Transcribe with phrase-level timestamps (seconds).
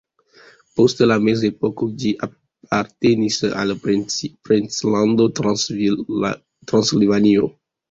[0.77, 7.55] Post la mezepoko ĝi apartenis al princlando Transilvanio.